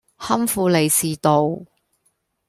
[0.17, 1.61] 堪富利士道